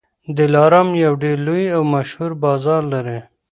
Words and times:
دلارام 0.37 0.89
یو 1.05 1.13
ډېر 1.23 1.37
لوی 1.47 1.65
او 1.75 1.81
مشهور 1.93 2.31
بازار 2.45 2.81
لري. 2.93 3.19